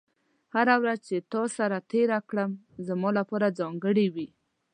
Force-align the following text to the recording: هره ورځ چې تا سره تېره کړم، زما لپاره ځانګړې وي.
هره 0.55 0.75
ورځ 0.81 0.99
چې 1.09 1.15
تا 1.31 1.43
سره 1.57 1.77
تېره 1.91 2.19
کړم، 2.29 2.51
زما 2.87 3.09
لپاره 3.19 3.55
ځانګړې 3.59 4.07
وي. 4.15 4.27